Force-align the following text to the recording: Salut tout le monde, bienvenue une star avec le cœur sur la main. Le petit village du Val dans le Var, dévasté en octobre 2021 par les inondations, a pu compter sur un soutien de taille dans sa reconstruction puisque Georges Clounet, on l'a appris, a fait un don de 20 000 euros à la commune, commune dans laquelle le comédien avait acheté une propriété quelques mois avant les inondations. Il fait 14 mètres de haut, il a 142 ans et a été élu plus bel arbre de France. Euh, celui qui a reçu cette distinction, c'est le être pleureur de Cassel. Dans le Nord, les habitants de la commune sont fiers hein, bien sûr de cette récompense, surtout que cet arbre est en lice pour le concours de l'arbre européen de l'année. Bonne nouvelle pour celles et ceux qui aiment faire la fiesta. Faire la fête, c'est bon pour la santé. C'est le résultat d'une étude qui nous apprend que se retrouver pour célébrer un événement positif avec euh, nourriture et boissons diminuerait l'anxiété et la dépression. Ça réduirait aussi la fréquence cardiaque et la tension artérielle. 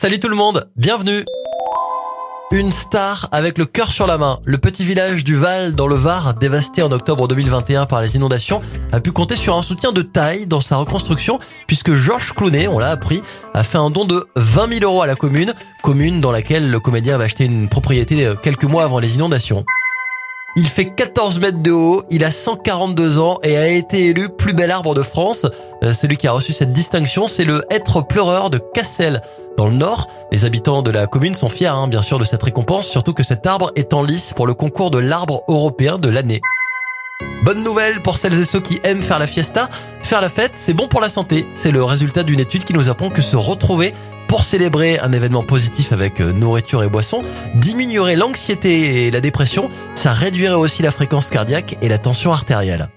Salut 0.00 0.20
tout 0.20 0.28
le 0.28 0.36
monde, 0.36 0.70
bienvenue 0.76 1.24
une 2.52 2.70
star 2.70 3.28
avec 3.32 3.58
le 3.58 3.64
cœur 3.64 3.90
sur 3.90 4.06
la 4.06 4.16
main. 4.16 4.38
Le 4.44 4.56
petit 4.56 4.84
village 4.84 5.24
du 5.24 5.34
Val 5.34 5.74
dans 5.74 5.88
le 5.88 5.96
Var, 5.96 6.34
dévasté 6.34 6.82
en 6.82 6.92
octobre 6.92 7.26
2021 7.26 7.86
par 7.86 8.00
les 8.00 8.14
inondations, 8.14 8.60
a 8.92 9.00
pu 9.00 9.10
compter 9.10 9.34
sur 9.34 9.58
un 9.58 9.62
soutien 9.62 9.90
de 9.90 10.02
taille 10.02 10.46
dans 10.46 10.60
sa 10.60 10.76
reconstruction 10.76 11.40
puisque 11.66 11.94
Georges 11.94 12.32
Clounet, 12.32 12.68
on 12.68 12.78
l'a 12.78 12.90
appris, 12.90 13.22
a 13.54 13.64
fait 13.64 13.78
un 13.78 13.90
don 13.90 14.04
de 14.04 14.24
20 14.36 14.74
000 14.78 14.84
euros 14.84 15.02
à 15.02 15.08
la 15.08 15.16
commune, 15.16 15.52
commune 15.82 16.20
dans 16.20 16.30
laquelle 16.30 16.70
le 16.70 16.78
comédien 16.78 17.16
avait 17.16 17.24
acheté 17.24 17.46
une 17.46 17.68
propriété 17.68 18.32
quelques 18.40 18.66
mois 18.66 18.84
avant 18.84 19.00
les 19.00 19.16
inondations. 19.16 19.64
Il 20.60 20.66
fait 20.66 20.86
14 20.86 21.38
mètres 21.38 21.62
de 21.62 21.70
haut, 21.70 22.02
il 22.10 22.24
a 22.24 22.32
142 22.32 23.20
ans 23.20 23.38
et 23.44 23.56
a 23.56 23.68
été 23.68 24.06
élu 24.06 24.28
plus 24.28 24.54
bel 24.54 24.72
arbre 24.72 24.92
de 24.92 25.02
France. 25.02 25.46
Euh, 25.84 25.94
celui 25.94 26.16
qui 26.16 26.26
a 26.26 26.32
reçu 26.32 26.52
cette 26.52 26.72
distinction, 26.72 27.28
c'est 27.28 27.44
le 27.44 27.62
être 27.70 28.00
pleureur 28.00 28.50
de 28.50 28.58
Cassel. 28.58 29.20
Dans 29.56 29.68
le 29.68 29.74
Nord, 29.74 30.08
les 30.32 30.44
habitants 30.44 30.82
de 30.82 30.90
la 30.90 31.06
commune 31.06 31.34
sont 31.34 31.48
fiers 31.48 31.68
hein, 31.68 31.86
bien 31.86 32.02
sûr 32.02 32.18
de 32.18 32.24
cette 32.24 32.42
récompense, 32.42 32.88
surtout 32.88 33.12
que 33.12 33.22
cet 33.22 33.46
arbre 33.46 33.70
est 33.76 33.94
en 33.94 34.02
lice 34.02 34.32
pour 34.34 34.48
le 34.48 34.54
concours 34.54 34.90
de 34.90 34.98
l'arbre 34.98 35.44
européen 35.46 35.96
de 35.96 36.08
l'année. 36.08 36.40
Bonne 37.44 37.62
nouvelle 37.62 38.02
pour 38.02 38.18
celles 38.18 38.34
et 38.34 38.44
ceux 38.44 38.60
qui 38.60 38.80
aiment 38.82 39.00
faire 39.00 39.20
la 39.20 39.28
fiesta. 39.28 39.68
Faire 40.02 40.20
la 40.20 40.28
fête, 40.28 40.54
c'est 40.56 40.74
bon 40.74 40.88
pour 40.88 41.00
la 41.00 41.08
santé. 41.08 41.46
C'est 41.54 41.70
le 41.70 41.84
résultat 41.84 42.24
d'une 42.24 42.40
étude 42.40 42.64
qui 42.64 42.72
nous 42.72 42.88
apprend 42.88 43.10
que 43.10 43.22
se 43.22 43.36
retrouver 43.36 43.94
pour 44.28 44.44
célébrer 44.44 44.98
un 44.98 45.12
événement 45.12 45.42
positif 45.42 45.92
avec 45.92 46.20
euh, 46.20 46.32
nourriture 46.32 46.84
et 46.84 46.88
boissons 46.88 47.22
diminuerait 47.54 48.16
l'anxiété 48.16 49.06
et 49.06 49.10
la 49.10 49.20
dépression. 49.20 49.70
Ça 49.94 50.12
réduirait 50.12 50.54
aussi 50.54 50.82
la 50.82 50.92
fréquence 50.92 51.30
cardiaque 51.30 51.76
et 51.82 51.88
la 51.88 51.98
tension 51.98 52.32
artérielle. 52.32 52.88